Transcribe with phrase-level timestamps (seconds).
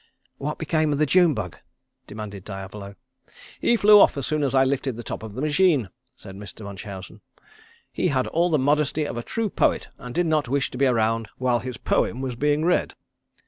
[0.39, 1.57] "What became of the June bug?"
[2.07, 2.95] demanded Diavolo.
[3.59, 6.65] "He flew off as soon as I lifted the top of the machine," said Mr.
[6.65, 7.21] Munchausen.
[7.91, 10.87] "He had all the modesty of a true poet and did not wish to be
[10.87, 12.95] around while his poem was being read."